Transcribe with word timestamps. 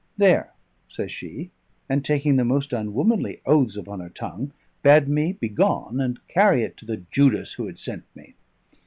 "There!" 0.17 0.51
says 0.89 1.11
she, 1.11 1.51
and, 1.87 2.03
taking 2.03 2.35
the 2.35 2.43
most 2.43 2.73
unwomanly 2.73 3.39
oaths 3.45 3.77
upon 3.77 3.99
her 3.99 4.09
tongue, 4.09 4.51
bade 4.81 5.07
me 5.07 5.33
begone 5.33 5.99
and 6.01 6.25
carry 6.27 6.63
it 6.63 6.75
to 6.77 6.87
the 6.87 7.03
Judas 7.11 7.53
who 7.53 7.67
had 7.67 7.77
sent 7.77 8.05
me. 8.15 8.33